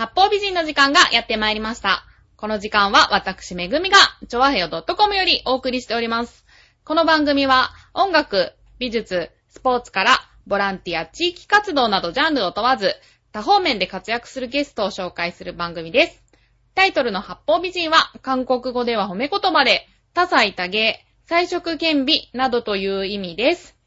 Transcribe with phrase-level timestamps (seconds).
[0.00, 2.06] 八方美人の時間がやってまいりました。
[2.38, 6.46] この時間は私めぐみが、ちょわへよ .com よりお送りしております。
[6.84, 10.16] この番組は音楽、美術、スポーツから
[10.46, 12.94] ボランティア、地域活動などジャンルを問わず、
[13.30, 16.22] 多方面で活躍するゲストを紹介する番組です。
[16.74, 23.79] タイトルの八方美人は、韓国語では褒め言葉で、多彩多芸、彩色兼美などという意味です。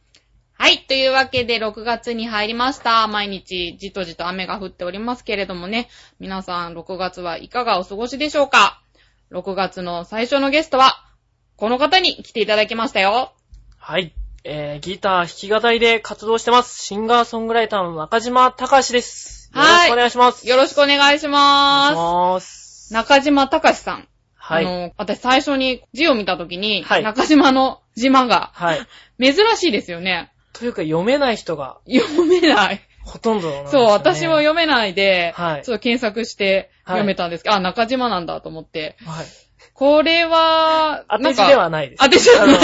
[0.63, 0.85] はい。
[0.87, 3.05] というわけで、6月に入りました。
[3.07, 5.89] 毎日、じとじと雨が降っておりますけれどもね。
[6.21, 8.81] 皆さん、6月はいかがお過ごしでしょうか
[9.33, 11.03] ?6 月の最初のゲストは、
[11.57, 13.33] この方に来ていただきましたよ。
[13.77, 14.13] はい。
[14.45, 16.81] えー、ギター弾き語りで活動してます。
[16.81, 19.51] シンガーソングライターの中島隆です。
[19.53, 20.47] よろはいしくお願いします。
[20.47, 22.87] よろしくお願いしお願いしまます。
[22.87, 22.93] す。
[22.93, 24.07] 中島隆さん。
[24.35, 24.65] はい。
[24.65, 28.87] あの、私最初に字を見たときに、はい中島の島がはい。
[29.19, 30.32] 珍しいですよね。
[30.53, 32.81] というか読めない人が読めない。
[33.03, 33.93] ほとんどなんですよ、そう、ね。
[33.93, 38.95] 私も読めないで、はいちょっと検索してはい読めたんですけど、あ、中島なんだと思って。
[39.05, 39.25] はい。
[39.73, 42.03] これは、当て字ではないです。
[42.03, 42.57] 当て字ではない？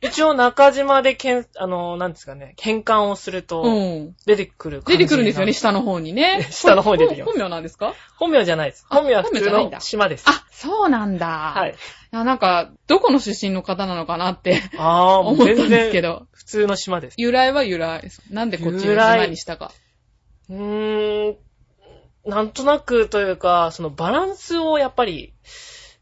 [0.00, 4.16] 一応中島でけん、あの、なんですかね、変換をすると、うん。
[4.26, 6.46] 出てくる感出じてくるんですよね、な下の方にね。
[6.50, 7.94] 下の方に出てきます本名なんですか？
[8.16, 8.86] 本名じゃないです。
[8.88, 10.24] あ本名は普通本名じゃないんだの島です。
[10.26, 11.52] あ、そうなんだ。。
[11.54, 11.74] はい
[12.12, 16.26] なんか、どこの出身の方なのかなってあ思った全んですけ然ど。
[16.30, 17.14] 普通の島です。
[17.18, 18.08] 由来は由来。
[18.30, 19.72] なんでこっちの由来島にしたか。
[20.48, 21.36] うーん、
[22.24, 25.34] なんとなくというか、そのバランスをやっぱり、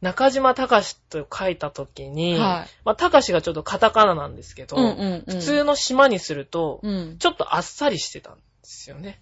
[0.03, 5.35] 中島隆と書いたときに、はいまあ、隆がちょっとカタカナなんですけど、うんうんうん。
[5.35, 7.17] 普通の島にすると、うん。
[7.19, 9.21] ちょっとあっさりしてたんですよね。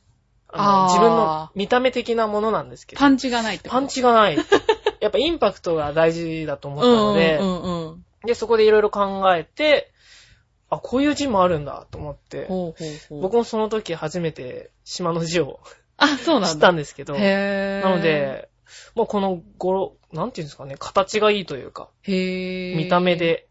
[0.48, 3.80] あーの自分の見た目的なものなんですけど、パンチがないってこと？
[3.80, 4.36] パンチがない。
[5.00, 8.04] やっぱインパクトが大事だと思ったので、うんうんうん。
[8.24, 9.92] で、そこでいろいろ考えて、
[10.70, 13.20] あ、こういう字もあるんだと思って、ほうほうほう。
[13.22, 15.60] 僕もその時初めて島の字を
[15.96, 16.68] あ、そうなん知っだ。
[16.68, 17.88] たんですけど、へー。
[17.88, 18.48] なの、で、
[18.94, 22.76] もうこの語呂、なんていうんですかね、形がいいというか、へー。
[22.76, 23.16] 見た目。
[23.16, 23.48] で、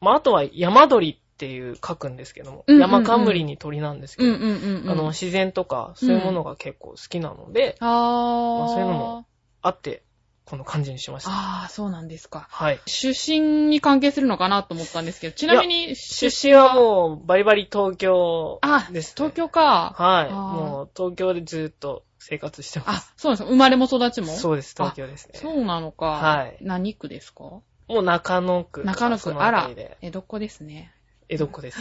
[0.00, 4.90] まあ、あとは山鳥っていう書くんですけども、うんうんうん山冠に鳥なんですけど、うんうんうんうん。
[4.90, 8.58] あの、自然とか、そういうものが結構好きなので、あー。
[8.58, 9.26] まあそういうのも
[9.62, 10.02] あって、
[10.44, 11.30] この漢字にしました。
[11.32, 12.46] あー、そうなんですか。
[12.50, 12.80] はい。
[12.86, 19.14] 出身に関係するのかなと思ったんですけど、ちなみに出身はもう、バリバリ東京あ、です、ね。
[19.16, 19.94] 東京か。
[19.96, 20.32] はい。
[20.32, 23.50] もう、東京でずっと生活してまあす。、そうなんですか。
[23.50, 24.28] 生まれも育ちも？
[24.28, 25.38] そうです、東京ですね。
[25.38, 26.06] そうなのか。
[26.06, 27.44] はい何区ですか？
[27.44, 28.82] もう中野区。
[28.84, 29.34] 中野区。
[29.42, 29.70] あら
[30.00, 30.92] 江戸っ子ですね。
[31.28, 31.78] 江戸っ子です。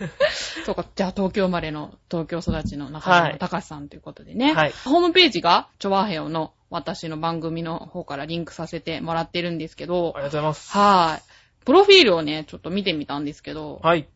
[0.64, 0.86] そうか。
[0.94, 4.54] じゃあ、東京生まれの、東京育ちの中島隆さんということでね。
[4.54, 10.70] はいホームページが、チョワヘオの私の番組の方からリンクさせてもらってるんですけどあり、がとうございます。
[10.72, 11.64] はい。
[11.64, 14.08] プロフィールをね、ちょっと見てみたんですけど、はい。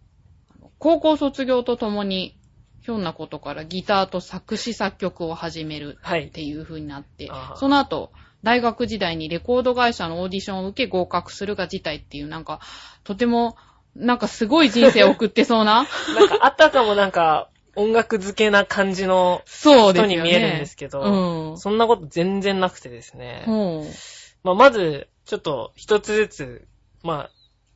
[0.78, 2.37] 高校卒業とともに、
[2.80, 6.30] ひょんなことからギターと作詞作曲を始めるはいっ。
[6.30, 8.12] ていう風になってあ、ーその後、
[8.42, 12.60] 大学時代にレコード会社のオーディションを受け合格するが事態っていう、なんか、
[13.04, 13.56] とても、
[13.96, 19.42] なんかすごい人生を送ってそうな、 なんか、あたかもなんか、音楽漬けな感じの。
[19.46, 21.58] 人に見えるんですけど、うん。
[21.58, 23.44] そんなこと全然なくてですね。
[24.42, 26.68] まあ、まず、ちょっと一つずつ、
[27.02, 27.30] まあ、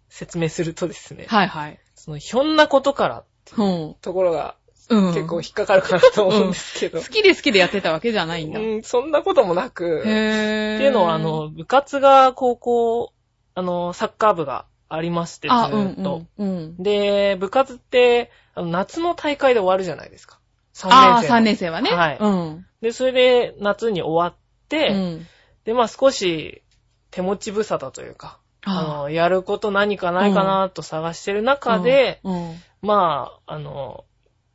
[0.08, 1.78] 説明するとですね、はいはい。
[1.94, 3.24] その、ひょんなことから
[3.56, 4.56] ほところが
[4.90, 4.96] う。
[4.96, 5.14] うん。
[5.14, 8.60] 結構引っかかるかなと思うんですけど、好きで好きでやってたわけじゃないんだ。
[8.60, 10.76] へうん、そんなこともなく、ー。
[10.76, 13.12] っていうのは、あ、の、部活が高校、
[13.54, 15.82] あの、サッカー部がありまして、ずあ、うん。
[15.92, 16.28] うん。
[16.38, 16.82] うん。
[16.82, 20.38] で、部活って、あの夏の大会で終わるじゃないですか。
[20.74, 21.36] 3ああ、年生の。
[21.36, 21.90] 3年生はね。
[21.90, 22.66] はいうん。
[22.80, 25.26] で、それで夏に終わって、うん。
[25.64, 26.62] で、まあ少し
[27.10, 32.50] 手持ち無沙汰というか、ああの、やること何かないかなと探してる中で、うん。
[32.50, 34.04] うんまあ、あの、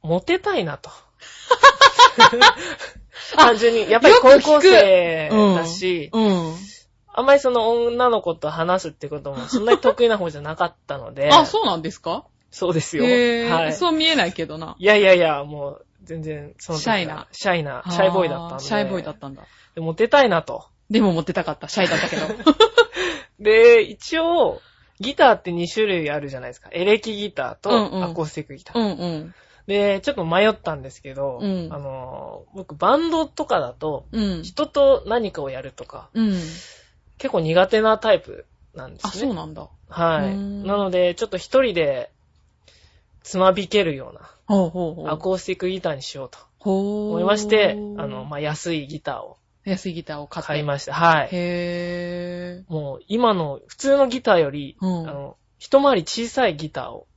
[0.07, 0.89] モテたいなと。
[3.35, 6.55] 単純に、やっぱり高校生だし、うん。
[7.13, 12.25] あんまりその女の子と話すってこともそんなに得意な方じゃなかったので、 あ、そうなんですか？
[12.51, 13.03] そうですよ。
[13.03, 13.73] はい。
[13.73, 14.75] そう見えないけどな。
[14.79, 17.27] いやいやいや、もう、全然、そのシャイな。
[17.31, 18.55] シャイな、シャイボーイだったんで。
[18.55, 19.43] あシャイボーイだったんだ。
[19.75, 20.65] でモテたいなと。
[20.89, 21.67] でも持ってたかった。
[21.67, 22.27] シャイだったけど。
[23.39, 24.61] で、一応、
[24.99, 26.69] ギターって2種類あるじゃないですか。
[26.71, 28.79] エレキギターとうんうんアコースティックギター。
[28.79, 29.35] うんうん。
[29.67, 34.43] で、ちょっと迷ったんですけど、うんあの、僕バンドとかだと、うん。
[34.43, 36.31] 人と何かをやるとか、うん。
[37.17, 39.19] 結構苦手なタイプなんですあ、ね。
[39.19, 39.67] そうなんだ。
[39.89, 40.37] はい。
[40.37, 42.11] なので、ちょっと一人で、
[43.23, 45.09] つまびけるような、ほうほうほう。
[45.09, 46.39] アコースティックギターにしようと。
[46.59, 50.47] 思いまして、あの、まあ、安いギターを安いギターを買って。
[50.47, 50.93] 買いました。
[50.93, 51.29] はい。
[51.31, 57.07] へもう、今の普通のギターより、うんあの、一回り小さいギターを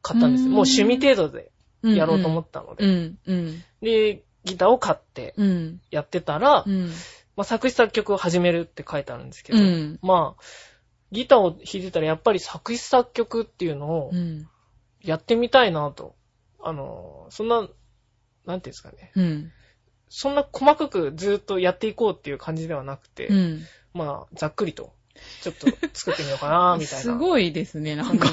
[0.00, 1.51] 買ったんですもう趣味程度でー。
[1.82, 2.84] やろうと思っったので。
[2.84, 3.64] うん、うん。
[3.80, 5.80] で、ギターを買ってうん。
[5.90, 6.90] やってたら、うん。
[7.36, 9.98] まあ、作詞作曲を始めるって書いてあるんですけど、うん。
[10.02, 10.42] まあ、
[11.10, 14.48] ギターを弾いてたらやっぱり作詞作曲っていうのをうん。
[15.02, 16.14] やってみたいなと。
[16.62, 17.72] あの、そんな、なんてい
[18.46, 19.10] うんですかね。
[19.16, 19.52] うん。
[20.08, 23.62] そんな細かくずっとやっていこうっていう感じではなくて、うん。
[23.94, 24.94] まあ、ざっくりと、
[25.42, 27.02] ちょっと作ってみようかな、みたいな。
[27.02, 28.28] すごいですね、なんか。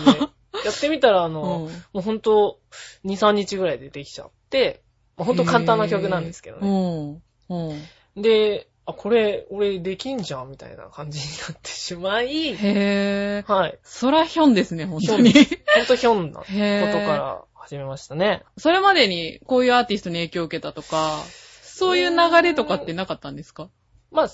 [0.65, 2.59] やってみたら、あの、うんもうほんと、
[3.05, 4.81] 2、3日ぐらいでできちゃって、
[5.17, 6.67] まあほんと簡単な曲なんですけどね。
[6.69, 7.21] ね。
[7.49, 8.21] うん。
[8.21, 13.51] で、あ、これ、俺できんじゃんみたいな感じになってしまい、へー。
[13.51, 13.79] はい。
[13.83, 15.31] そらひょんですね、本当に。
[15.33, 15.39] ほ
[15.83, 16.91] んとひょんなこへー。
[16.91, 18.43] とから始めましたね。
[18.57, 21.19] それまでにこういうアーティストに影響を受けたとか、
[21.61, 23.69] そういう流れとかってなかったんですか？
[24.11, 24.29] まあ、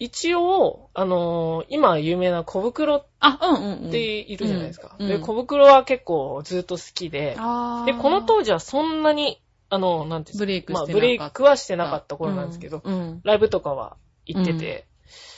[0.00, 3.90] 一応、あのー今有名な小袋っあ、うんうんうん。
[3.90, 4.94] ているじゃないですか。
[4.98, 13.20] で、うんうん小袋は結構ずっと好きで、あーで、この当時はそんなに、あの、なんていうんですかブレイクしてなかったまあ、ブレイクはしてなかった頃なんですけど、うん。
[13.24, 13.96] ライブとかは
[14.26, 14.87] 行ってて、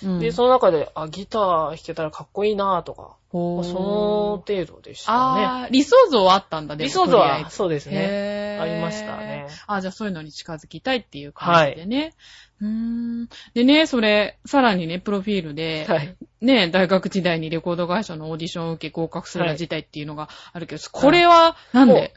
[0.02, 0.18] うん。
[0.18, 5.68] で、その中で、あ、ギター弾けたらかっこいいなとか、その程度でしたね。
[5.70, 8.58] 理想像はあったんだ、でも理想像は、そうですね。
[8.60, 9.46] ありましたね。
[9.66, 12.14] あ、じゃあそういうのに近づきたいっていう感じでね。
[12.60, 13.28] うーん。
[13.54, 16.16] でね、それ、さらにね、プロフィールで、はい。
[16.40, 22.14] ね、大学時代にレコード会社のオーディションを受け合格するはい事態っていうのがあるけど、これは、なんで？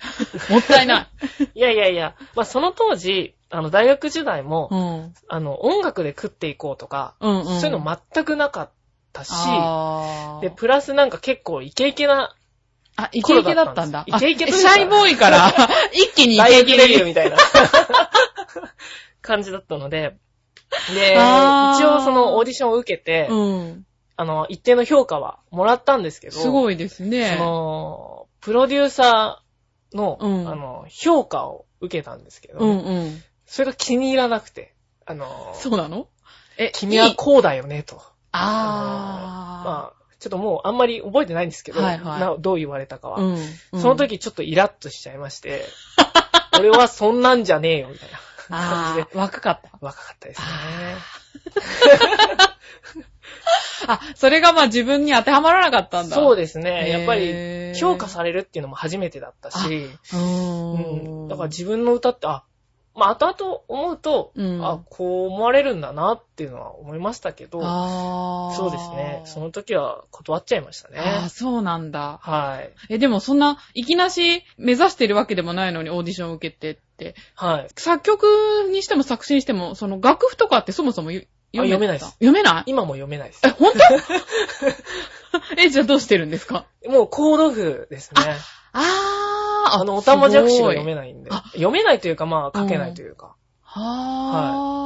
[0.50, 1.08] もったいない。
[1.56, 5.14] いやいやいや、まあその当時、あの、大学時代も、うん。
[5.28, 7.46] あの、音楽で食っていこうとか、うんうん。
[7.46, 8.72] そういうの全くなかっ
[9.14, 9.32] たし、
[10.42, 12.36] で、プラスなんか結構イケイケな
[12.96, 14.06] あ、イケイケだったんだ。
[14.08, 15.54] イケイケシャイボーイから、
[15.94, 16.78] 一気にイケイケに。
[16.80, 17.38] デビューみたいな
[19.22, 20.18] 感じだったので、
[20.96, 23.86] で、一応そのオーディションを受けて、うん。
[24.16, 27.36] あの、一定の評価はもらったんですけど、すごいですね。
[27.38, 33.24] その、プロデューサーの、うんあの、評価を受けたんですけど、うんうん。
[33.54, 34.74] それが気に入らなくて、
[35.06, 36.08] あの、そうなの？
[36.58, 38.02] え、君はいこうだよね、と。
[38.32, 43.12] あまあ、ちょっともうあんまり覚えてないんですけど、はいはいなどう言われたかー。
[43.12, 43.20] は。
[43.20, 43.36] うん。
[43.74, 45.66] うんその、時ちょっとイラッとしちゃいまして、
[46.58, 48.10] 俺はそんなんじゃねえよ、みたい
[48.50, 49.70] な感じで若かった。
[49.82, 50.48] 若かったですね。
[53.86, 56.16] あ、それがまあ自分に当てはまらなかったんだ。
[56.16, 56.90] そうでですね。
[56.90, 60.18] やっぱり、評価されるっていうのも初めてだったし、す。
[60.18, 61.28] うん。
[61.28, 62.44] だから自分の歌って、あ、
[62.96, 67.60] まあ、後々思うと、うんあ、こう思われるんだなっていうのは思いましたけど。
[68.56, 69.22] そうですね。
[69.26, 71.02] その時は断っちゃいましたね。
[71.30, 72.20] そうなんだ。
[72.22, 72.72] はい。
[72.90, 77.68] え、でもそんな、いきなし目指してるわけでもないのにオーディションを受けてって、はい。
[77.76, 78.24] 作曲
[78.72, 82.64] にしても作詞にしても、その楽譜とかってそもそも読め読めないです読めない？
[82.68, 83.50] 今も読めないですえ、。
[83.50, 83.80] 本当？
[85.62, 86.66] え、じゃあどうしてるんですか？
[86.88, 88.22] もうコード譜ですね。
[88.74, 89.33] あー。
[89.66, 90.96] あの、おたまじゃくしが読めい。
[90.96, 91.44] ないんであ。
[91.54, 93.36] 読めないというか、まあ、書けないというか。
[93.62, 94.84] はー。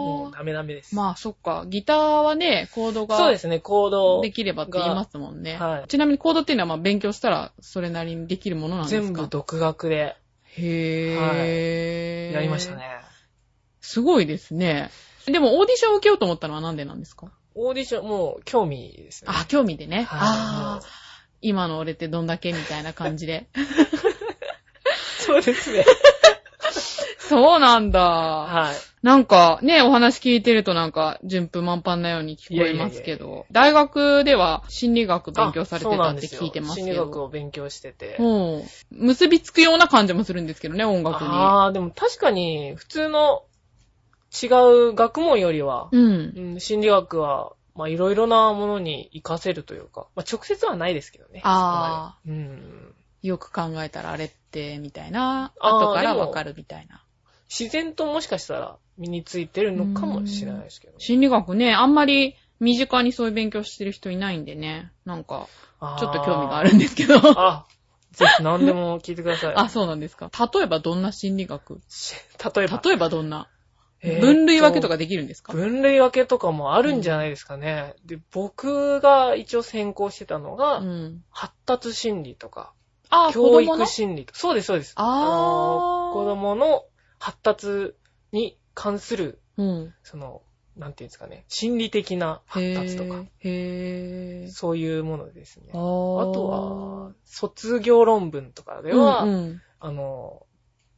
[0.00, 0.94] もうダメダメです。
[0.94, 1.64] まあ、そっか。
[1.68, 5.56] ギターはね、コードがそうですね、コードできればって言いますもんね。
[5.58, 9.02] はいちなみにコードっていうのはまあ勉強したらそれなりにできるものなんですか？
[9.02, 10.16] 全部独学で
[10.56, 12.32] へー。
[12.32, 12.76] やりました。
[12.76, 13.00] ね。
[13.80, 14.90] すごいですね。
[15.26, 17.30] でもオーディションを受けようと思ったのはなんでなんですか？
[17.54, 19.30] オーディション、もう興味ですね。
[19.34, 20.04] あ、興味でね。
[20.04, 20.86] はいああ、
[21.42, 23.48] 今の俺ってどんだけみたいな感じで。
[25.18, 25.84] そうですね。
[27.18, 28.00] そうなんだ。
[28.00, 28.76] はい。
[29.06, 37.24] なんかね、お話聞いてるとなんか順風満帆なように聞こえますけいやいやいやいど、大学では心理学勉強されてたって聞いてますけ心理学ど。
[37.24, 38.16] を勉強してて。
[38.18, 38.62] うん。
[38.90, 41.28] 結びつくような感じもするんですけどね、音楽に。
[41.28, 43.44] ああ、でも確かに、普通の
[44.42, 44.46] 違
[44.90, 46.32] う学問よりは、うん。
[46.36, 51.40] うん、心理学は、まあ、いろいろなものに活かせるというか、まあ、直接はないですけどね。
[51.44, 52.94] あそこまでうん。
[53.22, 55.52] よく考えたらあれって、みたいな。
[55.60, 57.04] 後からわかるみたいな。
[57.48, 60.98] 自然ともしかしたら身についてるのかもしれないですけど。
[60.98, 64.92] 心理学ね、あんまり身近にそういう勉強してる人いないんでね。
[65.04, 65.48] なんか、
[65.98, 67.16] ちょっと興味があるんですけど。
[67.16, 67.80] あー。
[68.12, 69.54] ぜひ何でも聞いてください。
[69.56, 70.30] あ、そうなんですか。
[70.52, 71.80] 例えばどんな心理学？
[71.88, 72.14] し
[72.54, 72.80] 例えば。
[72.84, 73.48] 例えばどんな？
[74.02, 75.52] 分類分けとかできるんですか？
[75.52, 77.94] 分類分けとかもあるんじゃないですかね。
[78.04, 81.24] で、僕が一応専攻してたのが、うん。
[81.30, 82.72] 発達心理とか、
[83.10, 84.38] あ、教育心理とか。
[84.38, 84.94] そうです、そうです。
[84.96, 86.84] あーの子供の
[87.18, 87.94] 発達
[88.32, 89.94] に関する、うん。
[90.02, 90.42] その、
[90.76, 94.48] なんていうんですかね、心理的な発達とか、へ。
[94.50, 95.72] そういうものですね。
[95.72, 100.46] あとは、卒業論文とかでは、うんうん、あの、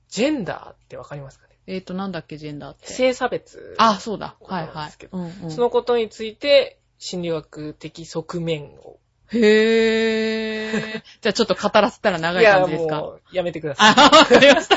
[0.09, 1.52] ジェンダーってわかりますかね？
[1.67, 2.87] えっ、と、なんだっけ、ジェンダーって。
[2.89, 3.75] 性差別。
[3.79, 4.37] あ、そうだ。
[4.41, 8.99] はいはいそのことについて、心理学的側面を
[9.33, 11.03] へー。
[11.21, 12.97] じゃあちょっと語らせたら長い感じですか？
[12.97, 13.95] いや、もう、やめてください。
[13.97, 14.77] あ、わかりました。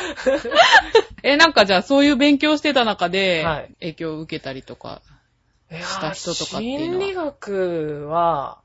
[1.23, 5.01] え、なんかじゃあそういう勉強してた中ではい、影響を受けたりとか。
[5.71, 8.59] した人とかっていうのは心理学は、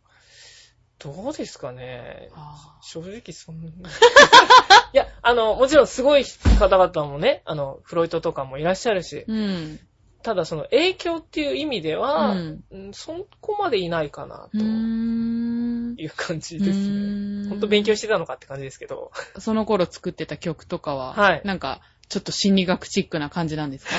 [1.02, 2.28] どうですかね。
[2.34, 3.72] あ正直そんなに。
[4.92, 6.24] いや、あの、もちろんすごい
[6.58, 9.80] 方々もね、あの、フロイトとかもいらっしゃるし、うん。
[10.22, 14.48] ただその影響っていう意味では、うんうんそこまでいないかな。
[14.52, 17.48] という感じですね。
[17.48, 19.12] ほんと勉強してたのかって感じですけど。
[19.38, 21.80] その頃作ってた曲とかは、はいなんか、
[22.10, 23.92] ちょっと心理学チックな感じなんですか？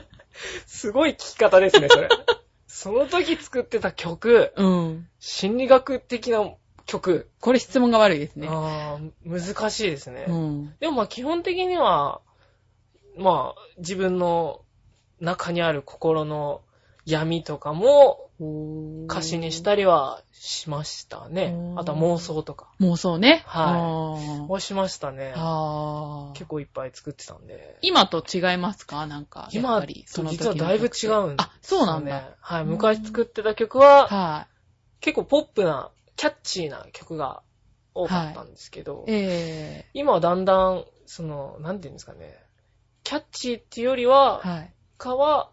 [0.66, 2.08] すごい聞き方ですね、それ。
[2.66, 5.08] その時作ってた曲、うん。
[5.18, 6.44] 心理学的な
[6.84, 8.48] 曲、これ質問が悪いですね。
[8.50, 10.26] あー難しいですね。
[10.28, 10.74] うん。
[10.80, 12.20] でもまあ基本的には、
[13.16, 14.60] まあ自分の
[15.20, 16.62] 中にある心の
[17.04, 23.42] 闇とかも歌詞にしたりはしましたねあとは妄想とか妄想ね。
[23.46, 24.52] はいい。
[24.52, 25.32] をしましたね。
[26.34, 27.78] 結構いっぱい作ってたんで。
[27.80, 29.06] 今と違いますか？
[29.06, 31.36] なんか、今ぱり、その時実はだいぶ違うんですよね。
[31.38, 32.36] あ、そうなんだ。
[32.40, 32.64] はい。
[32.64, 34.46] 昔作ってた曲は、は
[35.00, 37.42] 結構ポップな、キャッチーな曲が
[37.94, 39.12] 多かったんですけど、い。
[39.12, 42.38] え今はだんだん、その、なんていうんですかね、
[43.04, 44.74] キャッチーっていうよりえは、はい。
[44.98, 45.50] かは、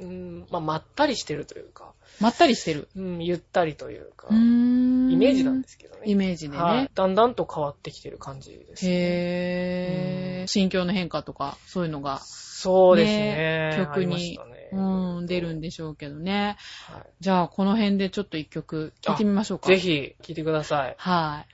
[0.00, 2.88] うん、まあ、まったりしてるというか、まったりしてる。
[2.96, 5.10] うん、ゆったりというか、うーん。
[5.10, 6.02] イメージなんですけどね。
[6.04, 6.62] イメージでね。
[6.62, 6.90] はい。
[6.94, 8.92] だんだんと変わってきてる感じです、ね。
[8.92, 10.46] へー。
[10.46, 13.76] 心境の変化とか、そういうのが、そうですね。
[13.76, 16.56] ね曲にねうん、出るんでしょうけどね。
[16.88, 19.72] はじゃあ、この辺でちょっと一曲聴いてみましょうか。
[19.72, 19.76] い。
[19.76, 19.80] ぜ。
[19.80, 20.94] ひ、聴いてください。
[20.98, 21.44] は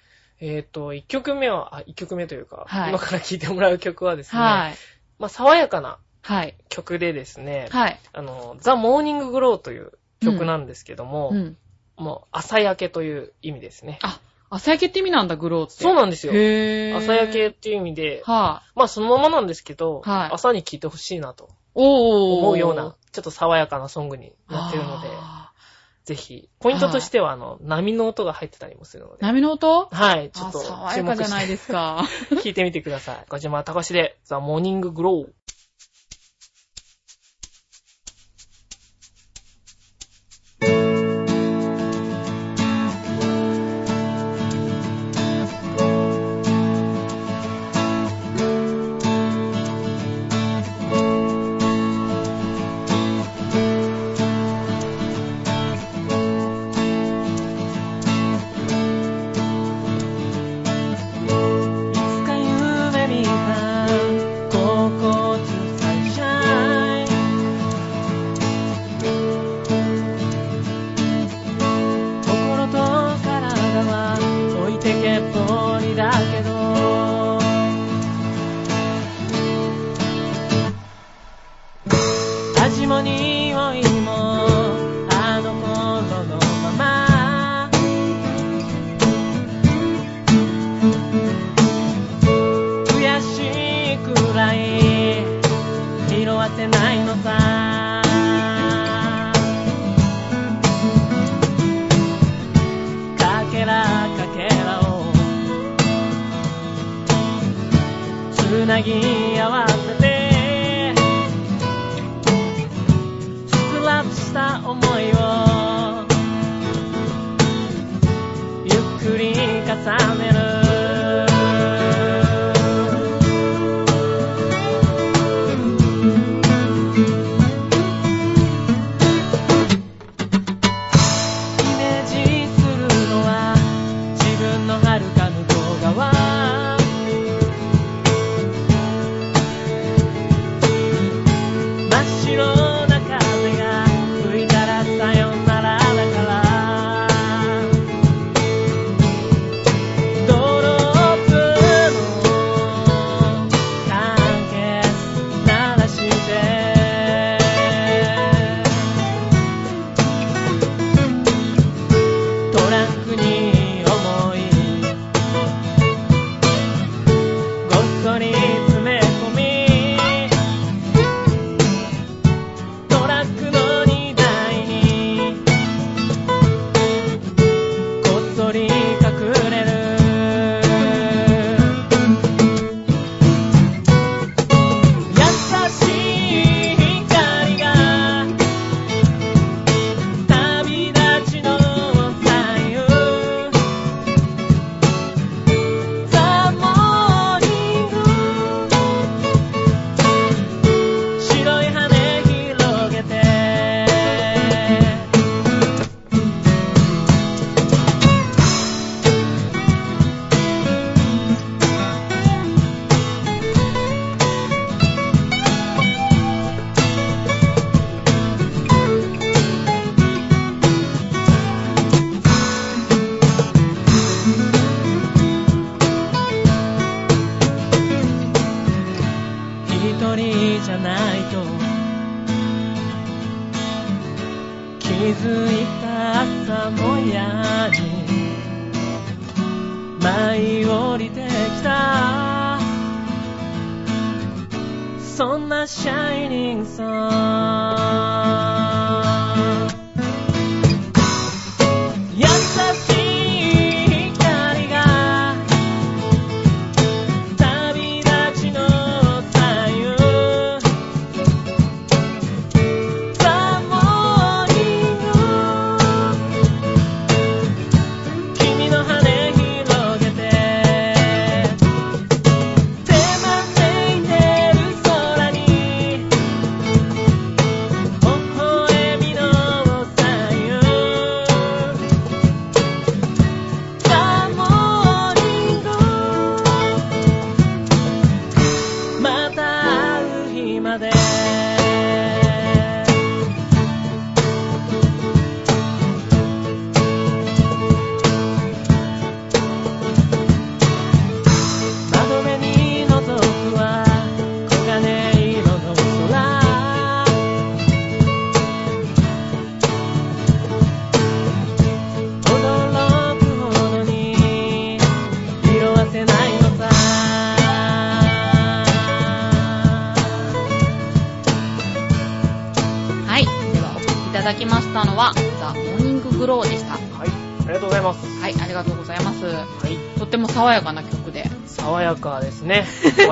[0.41, 0.47] い。
[0.47, 4.75] えっ、と、一曲目は、あ、一曲目というか、はい今から聴いてもらう曲はですね、はい。
[5.19, 6.55] まあ、爽やかなはい。
[6.69, 7.99] 曲でですね、はい。
[8.13, 11.57] あの、ザ・モーニング・グローという曲なんですけども、うん。
[11.97, 13.99] もう、朝焼けという意味ですね。
[14.03, 15.83] あ、朝焼けって意味なんだ、グローって。
[15.83, 16.33] そうなんですよ。
[16.35, 16.97] へー。
[16.97, 21.51] 朝焼けっていう意味で、はまあそのままなんですけど、はい朝に聴いてほしいなと。
[21.75, 25.53] 思うような、ちょっと爽やかなソングになってるので、あ
[26.05, 29.89] ぜひ、ポイントとしては、あの、波の音が入ってたりもするのーで、波の音？
[29.93, 32.05] はい、ちょあっと爽注目やかじゃないですか。
[32.43, 33.25] 聴いてみてください。
[33.29, 35.33] 中嶌タカシで、ザ・モーニング・グロー。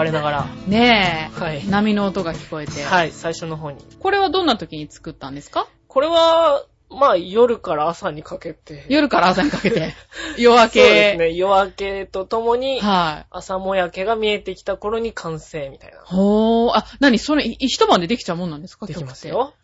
[0.09, 0.47] 我ながら。
[0.67, 1.67] ねえ、はい。
[1.69, 2.83] 波の音が聞こえて。
[2.83, 3.85] はい、最初の方に。
[4.01, 5.69] これはどんな時に作ったんですか？
[5.89, 8.87] これは、まあ、夜から朝にかけて。
[8.89, 9.95] 夜から朝にかけて。
[10.39, 10.81] 夜明そうけ。
[10.81, 11.33] ですね。
[11.35, 13.27] 夜明けとともに、はい。
[13.31, 15.99] 朝もやけが見えてきた頃に完成みたいな。
[16.05, 16.73] ほー。
[16.77, 18.87] あ、なにそれ、い一晩でできちゃうもんなんですか？
[18.87, 19.55] できます曲よ。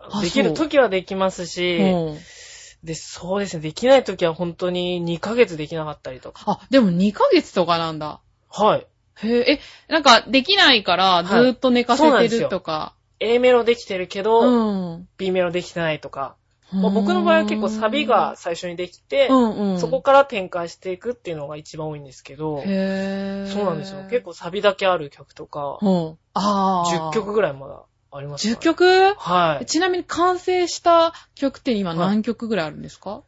[0.00, 2.18] あできる時はできますし、うん。
[2.82, 3.62] で、そうですね。
[3.62, 6.42] できない時は本当に2ヶ月できなかったりとか。
[6.46, 8.20] あ、でも2ヶ月とかなんだ。
[8.50, 8.86] はい。
[9.16, 12.94] へえ、え、なんか、できないから、ずーっと寝かせてるとか。
[13.20, 15.08] A メロできてるけど、うん。
[15.16, 16.36] B メロできてないとか。
[16.72, 19.80] まあ僕の場合は結構サビが最初にできて、うんうん。
[19.80, 22.62] そこから展開していくっていうのが一番多いんですけど。
[22.62, 24.06] そうなんですよ。
[24.08, 26.18] 結構サビだけある曲とか、うん。
[26.34, 27.10] あー。
[27.10, 29.14] 10曲ぐらいまだあります、10曲？
[29.16, 29.66] はい。
[29.66, 33.22] ちなみに完成した曲って今はい何曲ぐらいあるんですか、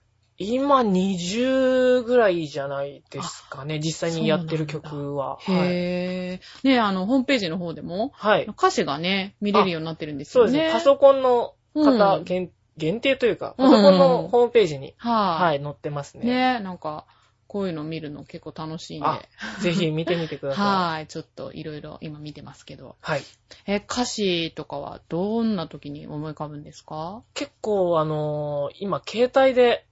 [0.44, 3.78] 今20ぐらいじゃないですかね。
[3.78, 5.36] 実際にやってる曲は。
[5.36, 5.52] はい。
[5.52, 6.68] へー。
[6.68, 8.44] ねあの、ホームページの方でも、はい。
[8.46, 10.50] 歌詞がね、見れるようになってるんですよね。
[10.50, 10.72] そうですね。
[10.72, 16.24] パソコンの方、うん限限定というか、パソコンのホームページに、はい、はい、載ってますね。
[16.24, 17.06] ねなんか、
[17.46, 19.06] こういうの見るの結構楽しいんで。
[19.06, 19.20] あ
[19.60, 20.64] ぜひ見てみてください。
[20.98, 21.06] はい。
[21.06, 22.96] ちょっといろいろ今見てますけど。
[23.00, 23.22] はい。
[23.66, 27.22] え、歌詞とかはどんな時に思い浮かぶんですか？
[27.32, 29.86] 結構、あのー今、携帯で、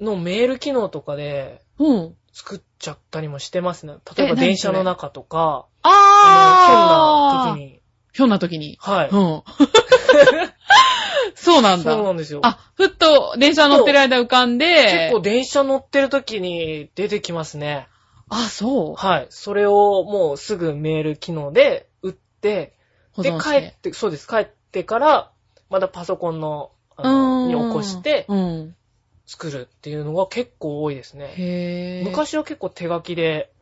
[0.00, 2.16] のメール機能とかでうん。
[2.32, 3.94] 作っちゃったりもしてますね。
[4.16, 7.82] 例えば電車の中とか、あーあの、ひょんな時に。
[8.12, 8.78] ひょんな時に。
[8.80, 9.08] はい。
[9.10, 9.42] うん。
[11.34, 11.92] そうなんだ。
[11.94, 12.40] そうなんですよ。
[12.42, 15.08] あ、ふっと電車乗ってる間浮かんで。
[15.08, 17.88] 結構電車乗ってる時に出てきますね。
[18.28, 18.94] あ、そう。
[18.94, 19.26] はい。
[19.30, 22.76] それをもうすぐメール機能で打って、
[23.18, 24.28] で、保存し帰って、そうです。
[24.28, 25.32] 帰ってから、
[25.68, 28.76] またパソコンの、あのに起こしてうん。
[29.30, 31.32] 作るっていうのが結構多いですね。
[31.36, 32.04] へー。
[32.04, 33.52] 昔は結構手書きで、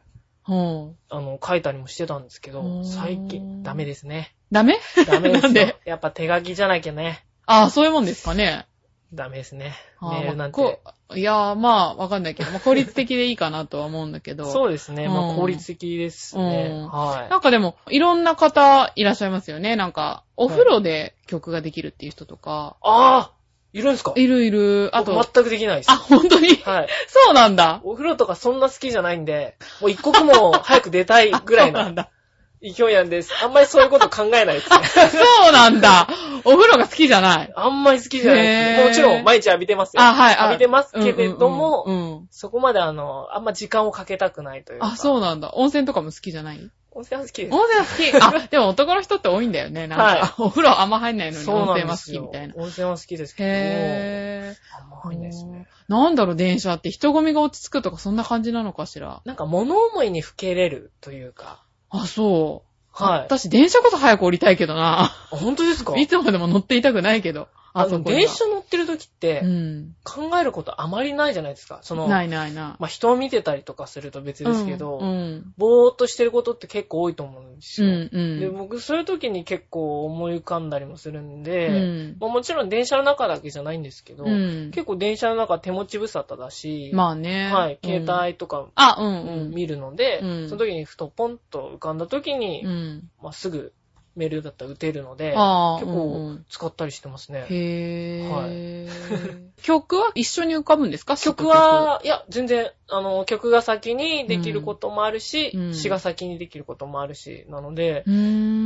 [0.49, 0.97] うん。
[1.11, 4.35] あの、書いたりもしてたんですけど、うん最近、ダメですね。
[4.51, 4.79] ダメ？
[5.07, 5.61] ダメです なんで？
[5.61, 5.75] よ。
[5.85, 8.67] やっぱ手書きじゃなきゃね、あ、そういうもんですかね。
[9.13, 9.75] ダメですね。
[10.01, 10.61] あメールなんて。
[10.61, 14.47] まあこういやー、まあ、わかんないけど、まあ、効率的でいいかなとは思うんだけど。
[14.53, 15.07] そうですね。
[15.09, 16.69] まうんあ効率的ですね。
[16.71, 17.31] うんはい。
[17.31, 19.77] なんかでも、いろんな方いらっしゃいますよね。
[19.77, 22.77] なんか、お風呂で曲ができるっていう人とか。
[22.83, 23.38] ああ
[23.73, 24.13] いるんですか？
[24.17, 24.91] いるいる。
[24.93, 25.91] あと、僕全くできないです。
[25.91, 26.49] あ、本当に？
[26.57, 26.89] はい。
[27.09, 27.81] そうなんだ。
[27.85, 32.09] お風呂とかそんな好きじゃないんで、もう一刻も早く出たいぐらいな。
[32.61, 33.33] 勢いなんです。
[33.41, 34.79] あんまりそういうこと考えないですね。
[35.45, 36.09] そうなんだ。
[36.45, 37.53] お風呂が好きじゃない。
[37.55, 38.81] あんまり好きじゃないへです。
[38.83, 40.03] ーもちろん毎日浴びてますよ。
[40.03, 40.35] あ、はい。
[40.35, 44.87] あ浴びてますけれども、うんうんうんうんそこまであの、あんま時間をかけたくないというか。
[44.89, 45.53] あ、そうなんだ。
[45.55, 46.71] 温泉とかも好きじゃない？
[46.99, 47.55] 温泉は好きです。
[47.55, 48.37] 温泉好き。
[48.45, 49.87] あ、 でも男の人って多いんだよね。
[49.87, 52.55] なんか、はいお風呂あんま入んないのに温泉は好きみたいな。
[52.57, 53.49] 温泉は好きですけど。
[53.49, 55.69] へあんま入んないですね。
[55.89, 55.93] ー。
[55.93, 59.23] なんだろう、電車って人混みが落ち着くとかそんな感じなのかしら。
[59.25, 61.63] なんか物思いにふけれるというか。
[61.91, 63.03] あ、そう。
[63.05, 63.21] はい。
[63.21, 65.03] 私、電車こそ早く降りたいけどな。
[65.03, 65.95] あ本当ですか？
[66.01, 67.47] いつまでも乗っていたくないけど。
[67.81, 69.97] あの、電車乗ってる時ってうん。
[70.05, 71.81] 考えることあまりないじゃないですか。
[71.83, 72.65] その、ないないない。
[72.65, 75.55] まあ、人を見てたりとかすると別ですけど、うん。
[75.57, 77.89] ぼーっとしてることって結構多いと思うんですよ。
[77.89, 78.11] うん。
[78.13, 78.41] うん。
[78.41, 84.71] で、僕そういう時に結構思い浮かんだりもするんで、うんまあ、もちろん電車の中だけじゃないんですけど、うん。
[84.73, 87.53] 結構電車の中手持ち無沙汰だし、まあね。
[87.53, 89.51] はい、うん携帯とか、あ、うんうん。
[89.51, 93.11] 見るので、うんその時にふとポンと浮かんだ時に、うん。
[93.23, 93.73] まあ、すぐ
[94.19, 97.47] メールだったら打てるので、ああ、結構ん使ったりしてますね。
[97.49, 99.49] へー。
[99.63, 101.17] 曲は一緒に浮かぶんですか？
[101.17, 105.75] 曲、は、いや、全然、あの、曲が先にできることもあるし、うん。
[105.75, 108.05] 詩が先にできることもあるし、なので、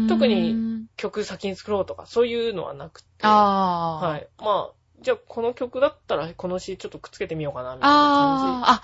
[0.09, 0.57] 特に、
[0.97, 4.07] 曲先に作ろうとか、そういうのはなくて、ああ。
[4.07, 4.29] はい。
[4.38, 8.83] まあ、じゃあこの曲だったら、この詩ちょっとくっつけてみようかな、みたいなああ、あ、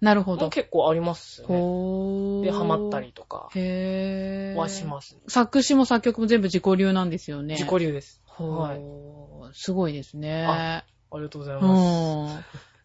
[0.00, 0.48] なるほど。
[0.48, 1.48] 結構ありますね。
[1.48, 4.58] ほーで、ハマったりとかへー。
[4.58, 5.18] はします。
[5.28, 7.54] 作詞も作曲も全部自己流なんですよね。
[7.56, 8.22] 自己流です。
[8.24, 8.78] ほはい。
[8.78, 9.52] ー。
[9.52, 10.46] すごいですね。
[10.46, 12.38] あありがとうございうます。
[12.38, 12.44] ん。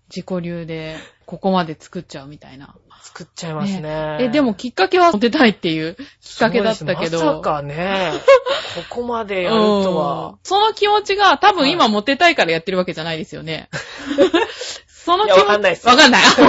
[0.09, 2.75] 自己流で、ここまで作っちゃうみたいな。
[3.01, 4.17] 作っちゃいますね。
[4.19, 7.23] え、でもきっかけはモテたいっていうきっかけだったけど。
[7.23, 8.11] まさかね、
[8.89, 10.37] ここまでやるとうんは。
[10.43, 13.69] その気持ちが多分今モテたいからやってるわけじゃないですよね。
[15.05, 16.23] その気やわかんないっすわかんない。
[16.23, 16.43] あ そう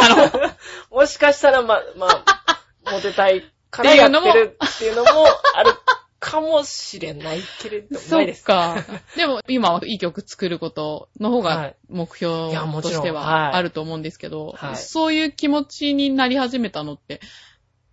[0.00, 0.50] なの。
[0.90, 5.72] もしかしたら、ま、まあ、モテたいからやってるっていうのもある
[6.20, 8.42] かもしれないけれど、そないです。
[8.42, 8.76] っか。
[9.16, 17.20] でも今はいい曲作ることの方がはい目標いやもとしてちろんはいはあると思うんですけど、はいそういう気持ちになり始めたのって、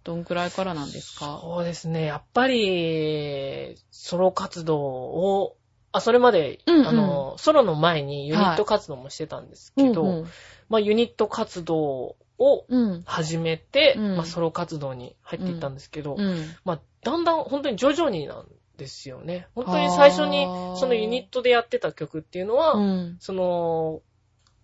[0.04, 1.40] どんくらいからなんですか？
[1.42, 2.06] そうですね。
[2.06, 5.56] やっぱり、ソロ活動を、
[5.92, 10.26] あ、それまで、うんうんあの、ソロの前にユニット活動もしてたんですけど、うん
[10.70, 13.04] まあ、ユニット活動をうん。
[13.06, 16.56] 始めて、うんまあ、ソロ活動に入っていったんですけど、うん。
[16.64, 18.48] まあ、だんだん本当に徐々になん
[18.78, 19.48] ですよね。
[19.56, 20.48] 本当に最初に
[20.80, 23.18] そのユニットでやってた曲っていうのは、うん。
[23.20, 24.02] その、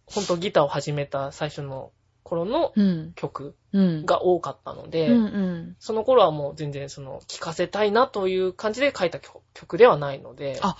[0.08, 1.92] 本当ギターを始めた最初の
[2.24, 3.12] 頃のうん。
[3.16, 4.06] 曲うん。
[4.06, 5.76] が多かったので、うんうん。
[5.80, 10.78] その頃はもう全然その聴かせたいなという感じで書いた曲曲ではないので、あ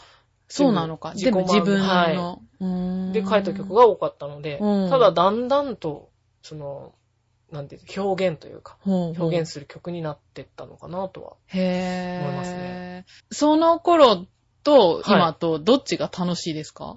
[0.48, 1.14] そうなのか。
[1.14, 1.86] 自己全部自分の。
[1.86, 3.14] はい。
[3.14, 4.90] で書いた曲が多かったので、うん。
[4.90, 6.10] ただだんだんと、
[6.42, 6.94] その、
[7.52, 11.34] なんていうの表現というか、表現する曲になってったのかなとは。
[11.48, 13.06] へ思いますぇね。
[13.32, 14.26] その頃
[14.64, 15.18] とはい。
[15.20, 16.96] 今とどっちが楽しいですか、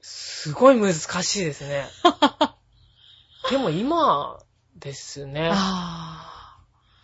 [0.00, 1.84] すごい難しいですね。
[3.50, 4.38] でも今
[4.76, 6.35] ですね、あ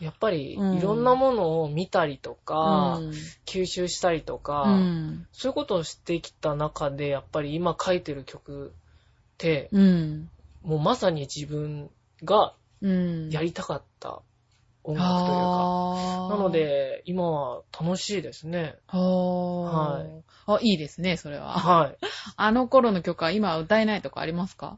[0.03, 2.45] やっぱりうんいろんなものを見たりとあ。
[2.45, 3.13] か、うん
[3.47, 5.27] 吸収したりとか、うん。
[5.33, 8.73] そういうことをしてきた中で、やっぱり今書いてる曲
[9.35, 10.31] って、うん。
[10.63, 11.91] もうまさに自分
[12.25, 13.31] がうん。
[13.31, 14.23] やりたかった
[14.85, 18.75] 音楽というか、なの、で、今は楽しいですね。
[18.89, 20.23] ははいい。
[20.47, 21.53] あ、いいですね、それは。
[21.59, 21.99] はい。
[22.37, 24.77] あの頃の曲は今は歌えないとかありますか？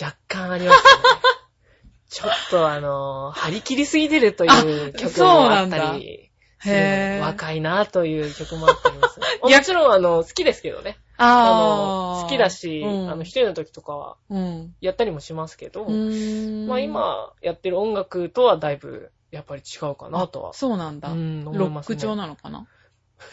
[0.00, 0.92] 若干ありますね。
[2.12, 6.30] ちょっとあのー張り切りすぎてるという曲もあったり、
[7.20, 9.26] 若いなという曲もあったります、ね。
[9.42, 10.98] も逆ちろんあの、好きですけどね。
[11.16, 14.74] あの、好きだし、うんあの、一人の時とかはうん。
[14.82, 20.52] やったりもしますけど、うーんまあ、今やってる音楽とはだいぶやっぱり違うかなとは。
[20.52, 21.12] そうなんだ。
[21.12, 22.66] うん思いロック調なのかな？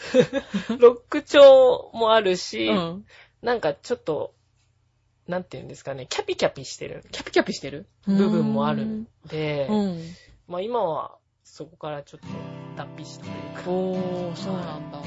[0.78, 3.04] ロック調もあるし、うん。
[3.42, 4.34] なんかちょっと、
[5.30, 10.00] なんていうんですかね、キャピキャピしてるキャピキャピしてる部分もあるんで、うん。
[10.48, 12.26] まあ今はそこからちょっと
[12.76, 13.70] 脱皮したというか。
[13.70, 15.00] おー、そうなんだ。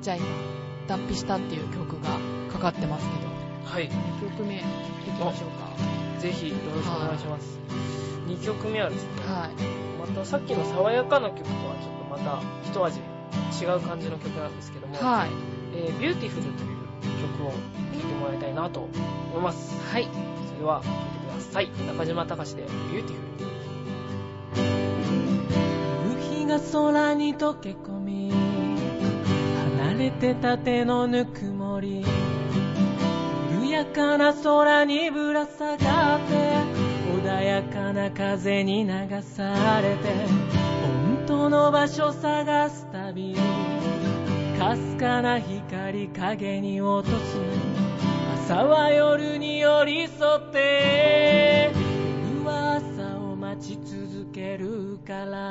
[0.00, 0.26] じゃあ今、
[0.86, 2.18] 脱皮したっていう曲が
[2.52, 3.88] かかってますけど、はい。
[3.88, 4.64] 2曲目いき
[5.10, 6.20] ましょうか。
[6.20, 7.58] ぜひよろしくお願いします。
[8.28, 10.00] 2曲目はですね、はい。
[10.00, 12.40] またさっきの爽やかな曲とはちょっとまた
[12.70, 13.00] 一味
[13.60, 15.30] 違う感じの曲なんですけども、はい。
[15.74, 16.83] えー、ビューティフルという
[17.38, 17.56] 曲を聴
[17.94, 19.74] いてもらいたいなと思います。
[19.92, 20.04] はい。
[20.04, 21.70] それでは聴いてください。
[21.86, 23.24] 中嶌タカシでビューティフル。
[26.06, 28.32] 夕日が空に溶け込み
[29.78, 32.04] 離れてた手のぬくもり
[33.50, 36.34] 緩やかな空にぶら下がって
[37.22, 40.12] 穏やかな風に流されて
[40.82, 43.34] 本当の場所探す旅
[44.58, 47.36] かすかな光影に落とす。
[48.46, 55.50] 朝は夜に寄り添って夜は朝を待ち続けるから。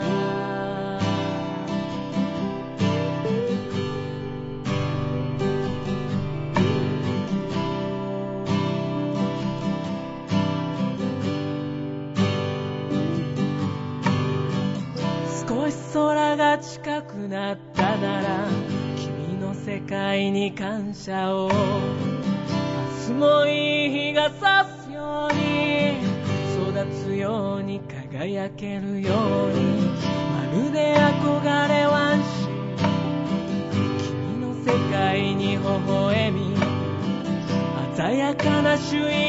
[20.53, 21.49] に感謝を。
[21.49, 25.97] 明日もいい日が差すように
[26.69, 29.13] 育つように輝けるよ
[29.47, 29.89] うに
[30.31, 32.47] まるで憧れワンシ
[34.07, 36.55] 君の世界に微笑み
[37.95, 39.22] 鮮やかな朱色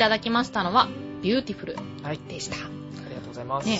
[0.00, 0.88] ただきましたのは、
[1.20, 2.18] ビューティフルはい。
[2.26, 2.56] でした。
[2.56, 2.58] あ
[3.10, 3.68] りがとうございます。
[3.68, 3.78] ね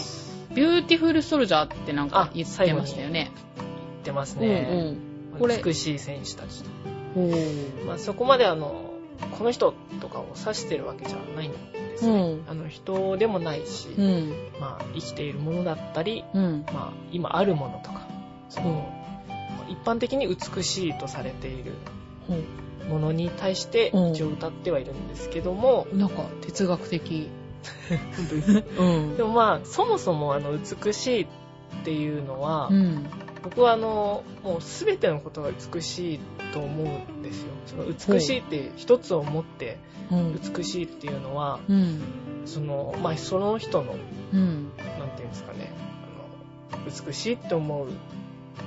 [0.54, 3.32] ビューティフルソルジャーってなんかあ言ってましたよね。
[3.56, 3.68] 言っ
[4.04, 4.96] てますうんね。
[5.38, 6.62] これ美しい選手たち。
[7.16, 7.32] うん。
[7.84, 8.90] おまあ、そこまであの、
[9.38, 12.12] この人とかを指してるわけじゃないんですね。
[12.12, 14.34] うんあの人でもないし、うん。
[14.60, 16.66] まあ、生きているものだったり、うん。
[16.66, 18.06] まあ、今あるものとか、
[18.50, 18.92] その、
[19.70, 21.72] 一般的に美しいとされている
[22.88, 27.28] ものに対してうん一応歌ってはいるんですけども、なんか哲学的。
[28.16, 31.26] 本当ですうんでもまあ、そもそもあの、美しいっ
[31.84, 33.06] ていうのは、うん。
[33.42, 36.20] 僕はあの、もう全てのことが美しい
[36.52, 37.48] と思うんですよ。
[37.66, 39.78] その美しいって一つを持って
[40.10, 40.40] うん。
[40.54, 42.00] 美しいっていうのは、うん。
[42.46, 43.94] その、まあ、その人の、
[44.32, 44.70] うん。
[44.98, 45.70] なんていうんですかね、
[46.72, 47.88] あの、美しいって思う、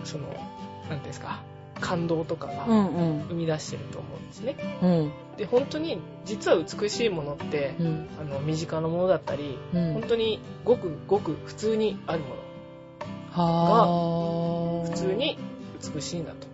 [0.04, 1.42] その、なんていうんですか、
[1.80, 2.66] 感動とかが。
[2.66, 4.56] 生み出してると思うんですね。
[4.82, 5.12] うん。
[5.38, 8.08] で、本当に、実は美しいものって、うん。
[8.20, 9.94] あの、身近なものだったり、うん。
[9.94, 12.26] 本当にごくごく普通にあるも
[13.34, 15.38] はの、普通に
[15.96, 16.48] 美しいんだと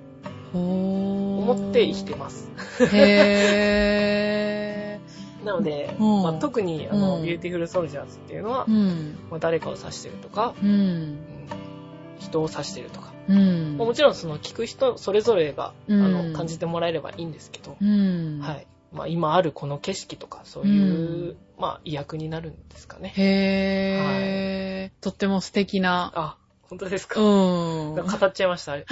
[0.53, 2.49] 思思って生きてます。
[2.91, 4.99] へ
[5.43, 8.65] なので、うんまあ、特にあの、うんビューティフルソルジャーズっていうのは。
[9.29, 10.55] まあ、誰かを指してるとか、
[12.19, 13.77] 人を指してるとか、うん。
[13.77, 18.39] まあもちろんその聞く人それぞれが、うんあの感じてもらえればいいんですけど、うん。
[18.39, 23.13] はいまあ、今あるこの景色とかそういう、まあ、意訳になるんですかね。
[23.15, 25.03] へー。
[25.03, 26.11] とっても素敵な。
[26.15, 27.95] あ、本当ですか、うん。
[27.95, 28.77] 語っちゃいました。
[28.81, 28.85] い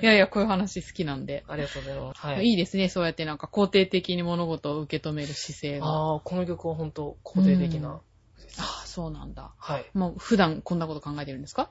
[0.00, 1.44] やいや、こういう話好きなんで。
[1.48, 2.20] ありがとうございます。
[2.20, 2.46] はい。
[2.46, 5.86] いいですね、そうやってなんか肯定的に物事を受け止める姿勢が。
[5.86, 7.88] あこの曲は本当肯定的な。
[7.90, 7.98] うん
[8.60, 9.52] あ、そうなんだ。
[9.58, 9.86] はい。
[9.94, 11.70] もう普段こんなこと考えてるんですか？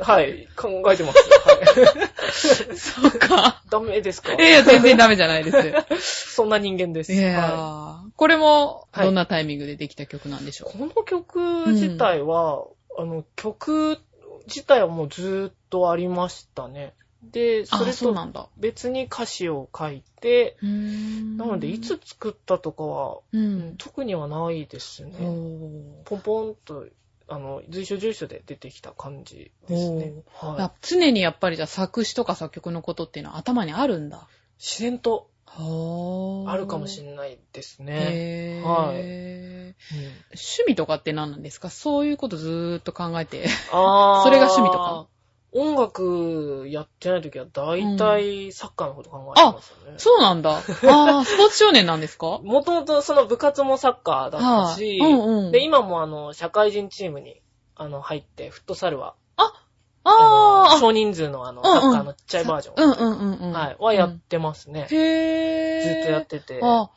[0.00, 0.46] はい。
[0.54, 1.18] 考えてます。
[1.42, 2.76] はい。
[2.78, 3.60] そうか。
[3.68, 4.34] ダメですか？
[4.34, 5.50] いやいや、全然ダメじゃないで
[5.98, 6.30] す。
[6.36, 7.12] そんな人間です。
[7.12, 11.40] いやはーこれも、はいどんなタイミングでできた曲なんでしょい、この曲
[11.72, 12.62] 自体は、
[12.96, 13.98] あの、曲
[14.46, 16.94] 自体はもうずーっとありましたね。
[17.22, 18.50] で、それと。
[18.56, 23.76] 別に歌詞を書いて、うーんなので、いつ作ったとかは、ううんん。
[23.76, 25.12] 特にはないですおね。
[25.18, 26.86] ーポンポンと、
[27.28, 30.12] あの、随所随所で出てきた感じですね。
[30.40, 30.58] はい。
[30.60, 34.26] や常にやっぱりじゃあ作詞とか作曲のことっていうのは頭にあるんだ。
[34.58, 38.62] 自然とはあるかもしれないですね。
[38.64, 39.22] はい
[40.34, 41.70] 趣うん味とかって何なんですか？
[41.70, 43.46] そういうことずーっと考えて。
[44.22, 45.06] それが趣味とか？
[45.54, 49.98] 音楽やってない時は大体サッカーのこと考えてますよね。
[49.98, 50.50] そうなんだ。
[50.56, 52.40] ああ、スポーツ少年なんですか？
[52.42, 57.42] もともとその部活もサッカーだったし、はいうんうんで、今もあの、社会人チームに、
[57.74, 59.52] あの、入って、フットサルは、あ
[60.04, 63.52] あ、の少人数のあの、サッカーのちっちゃいバージョン、うんうんうんうん。
[63.52, 64.88] はい、はやってますね。
[64.90, 65.82] へー。
[65.82, 66.60] ずっとやってて。
[66.62, 66.90] あ、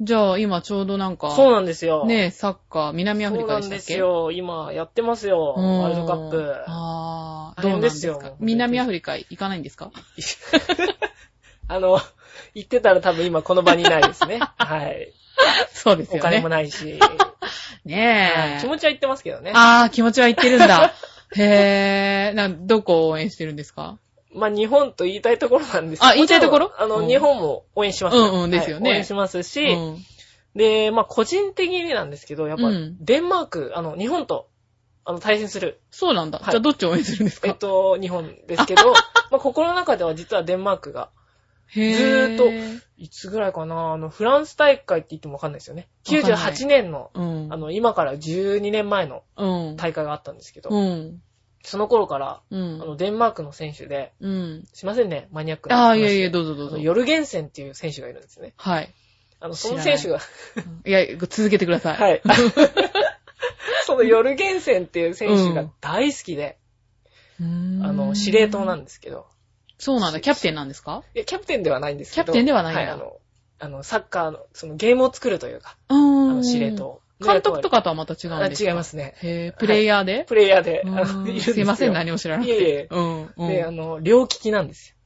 [0.00, 2.04] じゃあ、今ちょうどなんか、そうなんですよ。
[2.04, 4.30] ねえ、サッカー、南アフリカでそうなんしたっけですよ。
[4.30, 5.54] 今、やってますよ。
[5.56, 6.54] うんワールドカップ。
[6.66, 8.32] ああ、大どうなんですか？
[8.38, 9.90] 南アフリカ行かないんですか？
[11.68, 12.00] あの、
[12.54, 14.40] 行ってたら多分今この場にいないですね。
[14.58, 15.12] はい。
[15.72, 16.20] そうですよね。
[16.20, 17.00] お金もないし。
[17.84, 18.40] ねえ。
[18.40, 19.52] はい気持ちは言ってますけどね。
[19.54, 20.92] ああ、気持ちは言ってるんだ。
[21.36, 23.98] へえ、な、どこを応援してるんですか？
[24.36, 26.72] まあ、日本と言いたいところなんですけどあ言いたいところ？
[26.78, 27.08] あの、うん。
[27.08, 28.16] 日本も応援します。
[28.16, 28.90] うんうんですよね。
[28.90, 30.04] はい応援しますし、うん。
[30.54, 32.96] で、まあ、個人的になんですけど、やっぱ、うん。
[33.00, 34.48] デンマーク、あの、日本と、
[35.04, 36.38] あの、対戦する、そうなんだ。
[36.38, 36.50] はい。
[36.50, 37.48] じゃあどっちを応援するんですか？
[37.48, 38.92] えっと、日本ですけど、
[39.30, 41.10] まあ、心の中では実はデンマークが、
[41.68, 42.50] へずーっと
[42.96, 45.88] いつぐらいかな、あの、フランス大会って言ってもわかんないですよね。
[46.06, 46.52] わかんない。
[46.52, 47.48] 98年の、うん。
[47.52, 49.76] あの、今から12年前のうん。
[49.76, 51.20] 大会があったんですけど、うん。
[51.66, 52.78] その頃から、うあん。
[52.78, 54.64] の、デンマークの選手で、うん。
[54.72, 55.96] すいませんね、マニアックなああ。
[55.96, 56.78] いやいや、どうぞどうぞ。
[56.78, 58.54] ヨルゲンセンっていう選手がいるんですね。
[58.56, 58.94] はい。
[59.40, 60.20] あの、その選手が、
[60.84, 61.96] いや、続けてください。
[61.96, 62.22] はい。
[63.84, 66.58] そのヨルゲンセンっていう選手が大好きで、
[67.40, 69.26] うーんあの、司令塔なんですけど、
[69.78, 70.20] そうなんだ。
[70.20, 71.02] キャプテンなんですか？
[71.14, 73.20] いや、キャプテンではないんですけど、キャプテンではないんだはい、あの、
[73.58, 75.76] あの、サッカーの、そのゲームを作るというか。
[75.88, 77.02] あの、司令塔。
[77.24, 78.70] 監督とかとはまた違うんあですか？
[78.70, 79.14] 違いますね。
[79.22, 82.52] へぇプレイヤーで、プレイヤーで、うあの、いるんですいません、何も知らなくて。
[82.52, 83.30] いえいえうん。
[83.36, 84.96] うんで、あの、両利きなんですよ。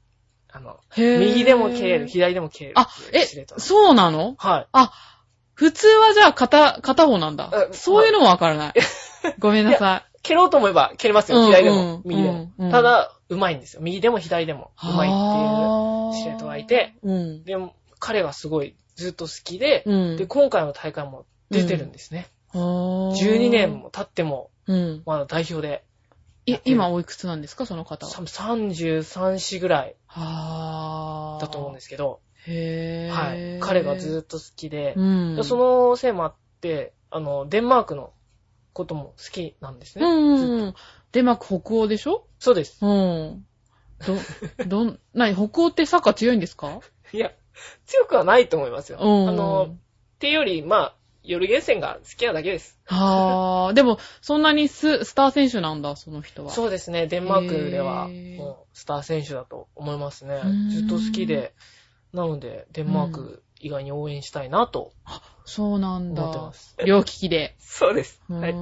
[0.52, 3.24] あの、右でも蹴れる、左でも蹴れるあえ
[3.58, 4.34] そうなの？
[4.38, 4.66] はい。
[4.72, 4.92] あ、
[5.54, 7.50] 普通はじゃあ片、片方なんだ。
[7.52, 8.74] あそういうのもわからない。
[9.38, 10.10] ごめんなさい。
[10.22, 12.70] 蹴ろうと思えば蹴れますよ、うん左でもうん、右でもうんうん。
[12.72, 13.82] ただ、うまいんですよ。
[13.82, 15.16] 右でも左でもうまいって
[16.18, 17.44] いう司令塔がいて、うん。
[17.44, 20.16] でも、彼がすごいずっと好きで、うん。
[20.16, 22.26] で、今回の大会も出てるんですね。
[22.54, 23.74] 12 12年。
[23.78, 25.02] も経っても、うん。
[25.06, 25.84] まだ代表で、
[26.46, 28.12] え、今おいくつなんですかその方は？
[28.12, 29.96] さ33、4ぐらい。
[30.16, 32.20] だと思うんですけど。
[32.46, 33.60] はい。
[33.60, 35.02] 彼がずっと好きで、う
[35.40, 35.44] ん。
[35.44, 38.12] そのせいもあって、あの、デンマークの
[38.72, 40.04] ことも好きなんですね。
[41.12, 42.26] デンマーク北欧でしょ？
[42.38, 42.84] そうです。
[42.84, 43.44] うん。
[44.06, 44.16] ど、
[44.66, 46.80] どん、 なに、北欧ってサッカー強いんですか？
[47.12, 47.32] いや、
[47.86, 48.98] 強くはないと思いますよ。
[49.00, 49.28] うん。
[49.28, 49.76] あの、っ
[50.18, 50.94] ていうより、まあ、
[51.30, 52.76] 夜ゲーセンが好きなだけです。
[52.86, 53.72] はー。
[53.74, 56.50] でも、そんなにス、スター選手なんだ、その人は。
[56.50, 57.06] そうですね。
[57.06, 60.70] デンマークでは、もう、スター選手だと思いますねん。
[60.70, 61.54] ずっと好きで。
[62.12, 64.92] なので、デンマーク以外に応援したいなと
[65.44, 66.22] そうなんだ。
[66.22, 66.76] 思ってます。
[66.84, 67.54] 両利きで。
[67.60, 68.20] そうです。
[68.28, 68.52] うはい。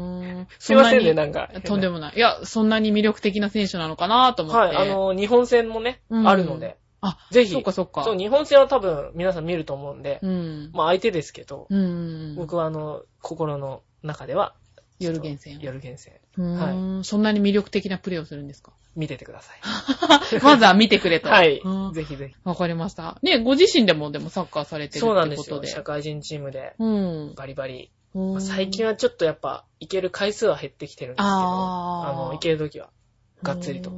[0.59, 1.49] すいませんね、そなんか。
[1.65, 2.17] とんでもない。
[2.17, 4.77] いや、そんなに魅力的な選手なのかなと思って。
[4.77, 8.05] はい、あ、の、日本戦もね、うんあるので、あ、ぜひそっかそっか。
[8.05, 10.71] そう、日本戦は多分皆さん見ると思うんで、うん。
[10.73, 12.35] まあ相手ですけど、うん。
[12.37, 14.55] 僕はあの、心の中では、
[14.99, 16.15] 夜厳選を夜厳選。
[16.37, 18.73] うーん、そんなに魅力的なプレーをするんですか？
[18.97, 19.61] 見ててください。
[20.43, 21.29] まずは見てくれと。
[21.29, 21.93] はいうん。
[21.93, 22.35] ぜひぜひ。
[22.43, 23.17] わかりました。
[23.23, 25.43] ね、ご自身でもでもサッカーされてるそうなんですよ。
[25.43, 25.69] ってことで。
[25.69, 26.87] 社会人チームで、う
[27.31, 27.35] ん。
[27.37, 27.93] バリバリ。
[28.41, 32.91] 最近はちょっとやっぱ、行ける回数は減ってきてるんですけど、あの、行けるときは、
[33.45, 33.93] がっつりと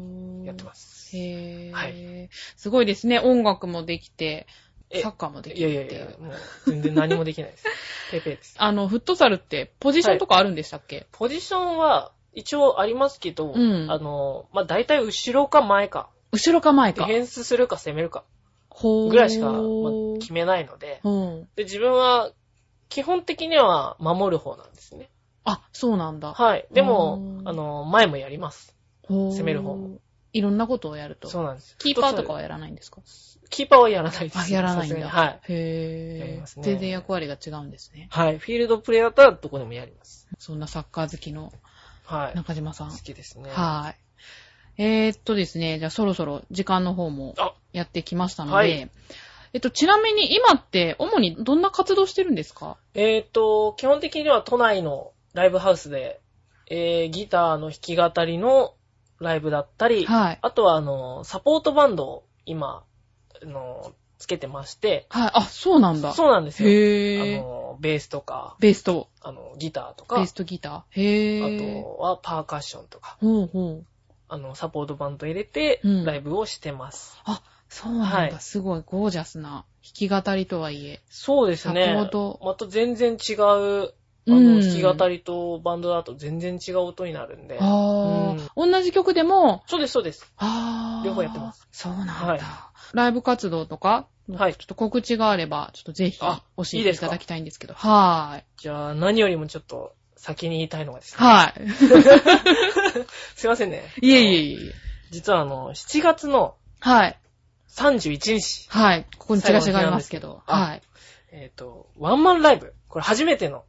[0.44, 0.89] やってます。
[1.18, 2.22] へー。
[2.22, 3.18] はすごいですね。
[3.18, 4.46] 音楽もできて、
[4.90, 6.00] えサッカーもできいやいるっていう。
[6.00, 6.34] やいや、もう、
[6.66, 7.64] 全然何もできないです。
[8.10, 8.56] ペーペーです。
[8.58, 17.06] あの、フットサルってポジションとかあるんでしたっけ、ポジションは、一応ありますけど、うんあの、まあ、大体後ろか前か、後ろか前か。
[17.06, 18.24] ディフェンスするか攻めるか、
[18.68, 19.62] ほーぐらいしか、まあ
[20.20, 21.48] 決めないので、うん。
[21.56, 22.32] で、自分は、
[22.88, 25.10] 基本的には守る方なんですね。
[25.44, 26.34] あ、そうなんだ。
[26.34, 26.66] はい。
[26.72, 28.76] でもう、んあの、前もやります。
[29.08, 29.98] 攻攻める方も。
[30.32, 31.28] いろんなことをやると。
[31.28, 31.76] そうなんです。
[31.78, 33.00] キーパーとかはやらないんですか？
[33.50, 34.38] キーパーはやらないです。
[34.38, 35.08] あ、やらないんだ。
[35.08, 35.26] はい。
[35.26, 38.08] やへー、りますね全然役割が違うんですね。
[38.10, 38.38] はい。
[38.38, 40.28] フィールドプレイだったらどこでもやります。
[40.38, 41.52] そんなサッカー好きの
[42.04, 42.36] はい。
[42.36, 42.90] 中島さん。
[42.90, 43.50] 好きですね。
[43.50, 43.94] は
[44.78, 44.82] い。
[44.82, 48.90] えー、っとですね、じゃあそろそろ時間の方もあやってきましたので、はい
[49.52, 52.76] えっと、ちなみに今って主にどんな活動してるんですか？
[52.94, 56.20] えっ、と、基本的には都内のライブハウスで、
[56.68, 58.74] えー、ギターの弾き語りの
[59.20, 60.38] ライブだったり、はい。
[60.40, 62.84] あとは、あの、サポートバンドを今、
[63.42, 65.30] あの、つけてまして、はい。
[65.34, 66.12] あ、そうなんだ。
[66.12, 66.68] そうなんですよ。
[66.68, 67.42] へあー。
[67.42, 71.00] の、ベースとか、ベースと、あの、ギターとか、ベーあスとギター。
[71.00, 71.58] へー。
[71.58, 73.86] とはパーカッションとか、ほうほう。
[74.28, 77.18] あの、サポートバンド入れてうん、ライブをしてます。
[77.24, 78.16] あ、そうなんだ。
[78.16, 81.00] はいすごいゴージャスな弾き語りとはいえ。
[81.08, 81.84] そうですね。
[81.84, 83.94] サポートまた全然違う、
[84.28, 87.58] あうんの、弾き語りとバンドだと全然違う音になるんで。
[87.60, 90.32] あー、同じ曲でも、そうです、そうです。
[90.36, 91.06] あー。
[91.06, 91.66] 両方やってます。
[91.72, 92.12] そうなんだ。
[92.12, 92.40] はい
[92.92, 97.74] ライブ活動とか、はいちょっと告知があれば、ちょっとぜひ教あえていただきたいんですけど。
[97.74, 98.44] はーい。
[98.56, 101.24] じゃあ、何よりもちょっと先に言いたいのがですね。
[101.24, 101.68] はい。
[103.36, 103.84] すいませんね。
[104.02, 104.74] いえいえいえ。
[105.10, 107.18] 実はあの、7月のはい。
[107.76, 109.06] 31日、はい。
[109.18, 110.42] ここにチラシがありますけど。
[110.46, 110.82] はい。
[111.32, 112.74] えっ、と、ワンマンライブ。
[112.88, 113.62] これ初めてのあ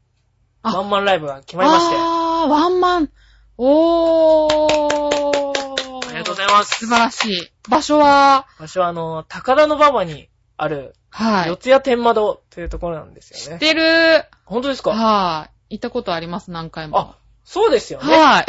[0.64, 1.96] ワンマンライブが決まりまして。
[1.98, 3.10] あー、ワンマン。
[3.58, 6.08] おー。
[6.08, 7.52] ありがとうございます素晴らしい。
[7.70, 11.50] 場所は、私はあの、高田の馬場にある、はい。
[11.50, 13.56] 四谷天窓というところなんですよね。
[13.56, 14.26] 知ってる。
[14.46, 14.92] 本当ですか？
[14.92, 15.76] はい。
[15.78, 17.00] 行ったことあります、何回も。
[17.00, 18.16] あ、そうですよね。
[18.16, 18.46] はい。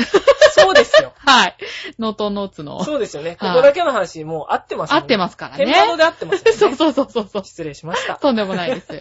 [0.52, 1.12] そうですよ。
[1.18, 1.56] はい。
[1.98, 2.82] ノートノーツの。
[2.84, 3.36] そうですよね。
[3.36, 6.52] こはいこだけの話、もう合ってます合ってますからね天窓で合ってますよね。
[6.56, 7.44] そうそうそうそうそう。
[7.44, 8.16] 失礼しました。
[8.16, 8.92] とんでもないです。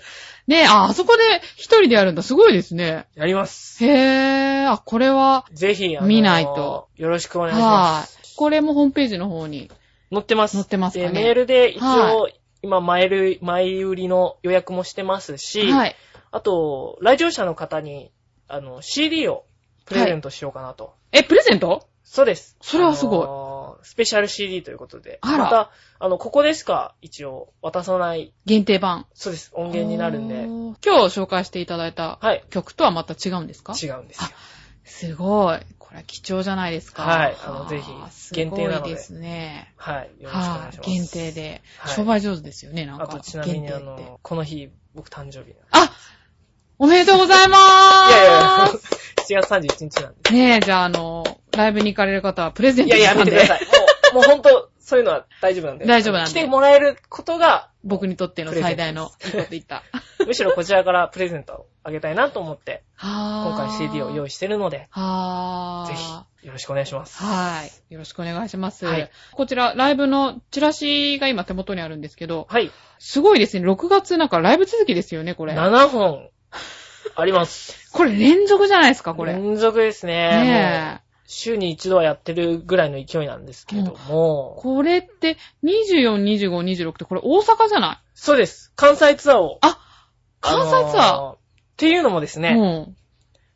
[0.47, 1.23] ねえ、あ、あそこで
[1.55, 2.23] 一人でやるんだ。
[2.23, 3.05] すごいですね。
[3.15, 3.85] やります。
[3.85, 4.71] へー。
[4.71, 6.87] あ、これは、ぜひ、あの見ないと。
[6.95, 8.35] よろしくお願いしまはいす。。
[8.35, 9.69] これもホームページの方に。
[10.11, 10.53] 載ってます。
[10.57, 12.29] 載ってますかねでメールで一応、は
[12.63, 15.95] 今、前る、前売りの予約もしてますし、はい。
[16.31, 18.11] あと、来場者の方に、
[18.47, 19.45] あの、CD を
[19.85, 20.93] プレゼントしようかなと。
[21.12, 21.88] え、プレゼント？
[22.03, 22.57] そうです。
[22.62, 23.51] それはすごいあのー
[23.84, 25.18] スペシャル CD ということで。
[25.22, 29.07] あらまた、あの、ここでしか一応渡さない、限定版。
[29.16, 30.43] そうです、音源になるんで。
[30.45, 32.43] 今日紹介していただいたはい。
[32.51, 33.74] 曲とはまた違うんですか？
[33.82, 34.30] 違うんですよ。
[34.84, 35.59] すごい。
[35.80, 37.03] これは貴重じゃないですか。
[37.03, 37.91] はいあのぜひ
[38.36, 39.74] 限定なのですごいですね。
[39.78, 40.12] はい。
[40.22, 40.89] よろしくお願はいいします。
[40.89, 41.62] 限定で。
[41.80, 43.03] はい商売上手ですよね、なんか。
[43.05, 45.91] あと、ちなみにあの、この日、僕誕生日あ
[46.78, 48.70] おめでとうございまーすいやいや、
[49.22, 50.32] 7月31日なんで。
[50.32, 53.67] ねえ、じゃあ、あの、ライブに行かれる方はプレゼントいや、トしたんでやめてください。
[53.67, 55.86] もう、もうほんと、そういうのは大丈夫なんで。
[55.86, 59.84] 大丈夫なんで来てもらえることが、僕にとっての最大のいいこと言った。
[60.26, 67.24] むしろこちらからプレゼントをあげたいなと思って、今回 CD を用意してるので、ぜひ、よろしくお願いします。
[67.24, 67.93] はい。
[67.93, 68.86] よろしくお願いします。
[68.86, 72.72] はいこちら、ライブのチラシが今手元にあるんですけど、はい。
[72.99, 73.65] すごいですね。
[73.67, 75.53] 6月なんかライブ続きですよね、これ。
[75.53, 76.30] 7本、
[77.16, 77.91] あります。
[77.93, 79.34] これ連続じゃないですか、これ。
[79.34, 80.32] ね連続ですね。
[80.34, 81.01] もうえ。
[81.28, 87.97] 週に一度はやってるぐらいの勢いなんですけども、これって、24、25、26ってこれ大阪じゃない？
[88.16, 88.72] そうです。
[88.76, 89.57] 関西ツアーを。
[89.62, 89.78] あ
[90.41, 91.38] 関西ツアー、あのーっ
[91.78, 92.95] ていうのもですね、うん。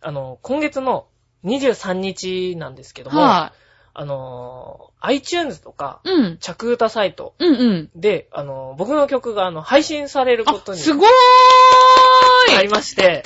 [0.01, 1.08] あの、今月の
[1.43, 3.53] 23日なんですけども、は
[3.93, 6.10] あのー、iTunes とか、い。
[6.10, 6.38] うん。
[6.39, 7.89] 着歌サイトうんうん。
[7.95, 13.22] で、あのー、僕の曲があの、配信されることあ、にすごーいありまして、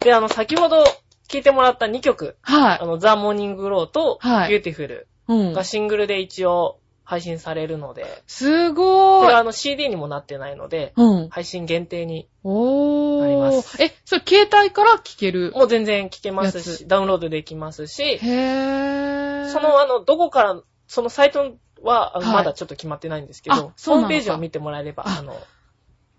[0.00, 0.84] で、あの、先ほど
[1.28, 2.86] 聴いてもらった2曲、はいあ。
[2.86, 5.64] の、ザ・モーニング・グローと、はいビューティフルうんが。
[5.64, 9.20] シングルで一応配信されるので、すごーい。
[9.22, 11.28] これはあの CD にもなってないので、うん。
[11.30, 13.62] 配信限定に、おありまー。
[13.62, 19.48] すえ、それ携帯から聴けるもう全然聴けますし、ダウンロードできますし、へー。
[19.48, 25.36] そのあの、どこから、そのサイトは、あのはいまだちょっと決まってないんですけあど、そうなのかホームページを見てもらえれば、ああの、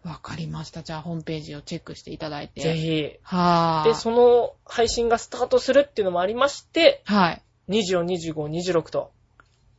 [0.04, 0.82] わかりました。
[0.82, 2.62] じゃあ、ホームページをチェックしていただいて。
[2.62, 2.76] ぜ。
[2.76, 3.12] ひ。
[3.24, 3.90] はー。
[3.90, 7.42] で、その配信がスタートするっていうのもありまして、はい。
[7.70, 9.12] 24、25、26と、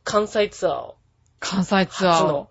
[0.03, 0.95] 関西ツアーを
[1.39, 2.49] 関西ツアーを。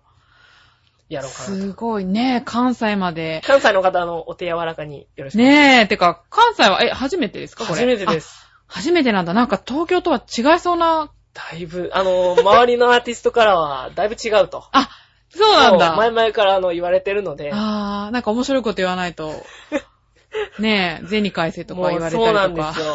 [1.09, 1.61] やろうかなと。
[1.61, 2.41] すごいね。
[2.45, 3.41] 関西まで。
[3.45, 5.77] 関西の方、あの、お手柔らかによろしくお願いします。
[5.77, 5.87] ねえ。
[5.87, 7.79] てか、関西は、え、初めてですかこれ？
[7.79, 8.45] 初めてです。
[8.47, 8.51] あ。
[8.67, 9.33] 初めてなんだ。
[9.33, 11.11] なんか東京とは違いそうな。
[11.33, 14.65] だいぶ、あの、周りのアーティストからは、だいぶ違うと。
[14.71, 14.89] あ、
[15.35, 15.95] そうなんだ。
[15.95, 19.31] 前々からあの言われてるので、あー、なんか面白いこと言わないと。
[20.59, 22.25] ねえ、銭返せとか言われたりとか。
[22.25, 22.85] そうなんですよ。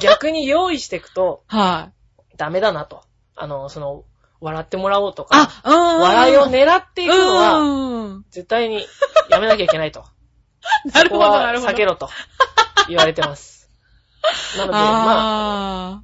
[0.00, 1.90] 逆に用意していくとは
[2.32, 2.36] い。
[2.36, 3.02] ダメだなと。
[3.36, 4.04] あの、その、
[4.40, 6.00] 笑ってもらおうとか、あ、うん。
[6.02, 8.24] 笑いを狙っていくのは、うん。
[8.30, 8.86] 絶対に
[9.30, 10.04] やめなきゃいけないと。
[10.92, 11.72] なるほど、なるほど。
[11.72, 12.10] 避けろと
[12.88, 13.70] 言われてます。
[14.58, 16.02] なので、まあ、あ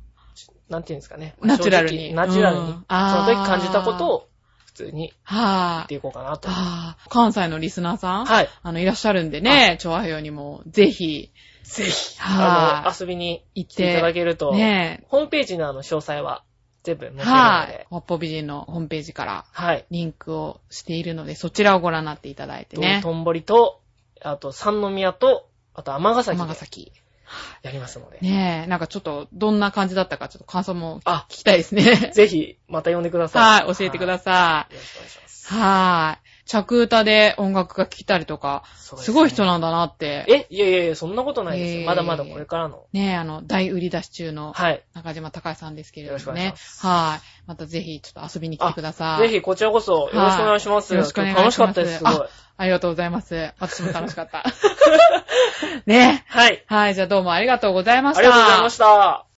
[0.69, 1.35] なんていうんですかね。
[1.41, 2.15] ー、ナチュラルに。
[2.15, 4.07] ナチュラルに、うんその時感じたこと。
[4.07, 4.30] を
[4.71, 5.95] 普通にはい言って。
[5.97, 6.49] いこうかなと。
[6.51, 8.49] あー関西のリスナーさんはい。
[8.63, 11.31] あの、いらっしゃるんでね、調和表にも、ぜひ、
[11.65, 16.45] ぜひ、はいあの、遊びに行っ来ていただて、けると、ねホームページのあの、詳細は
[16.83, 17.87] 全部載ってるので、はい。
[17.91, 19.85] ワッポ美人のホームページからはい。
[19.91, 23.01] リンクをしているので、そちらをご覧になっていただいてね。
[23.03, 23.81] とんぼりと、
[24.23, 26.93] あと三宮と、あと尼崎で尼崎。
[27.63, 32.11] やりますので、ねえ、なんかちょっと、どんな感じだったか、ちょっと感想もあ聞きたいですね。
[32.15, 33.65] ぜひ、また呼んでください。
[33.65, 34.75] はい、教えてください。
[34.75, 35.55] よろしくお願いします。
[35.55, 35.59] い。
[35.59, 36.30] はい。
[36.51, 40.25] 着歌で音楽が聴きたりとか、すねごい人なんだなって。
[40.27, 41.81] え、いやいやいや、そんなことないですよ。
[41.83, 42.87] えーまだまだこれからの。
[42.93, 44.83] ねえ、あの、大売り出し中のはい。
[44.93, 46.67] 中島隆さんですけれよろしくどもねお願いしま。
[46.67, 47.21] すはい。
[47.47, 49.29] またぜひ、ちょっと遊びに来てください。
[49.29, 50.93] ぜひ、こちらこそ、よろしくお願いします。
[50.93, 52.29] はいよろしくお願いします楽しかったです、すごい。
[52.57, 53.53] ありがとうございます。
[53.61, 54.43] 私も楽しかった。
[55.87, 56.65] ねはい。
[56.67, 58.19] はい、じゃあどうもありがとうございました。
[58.19, 59.27] ありがとうございました。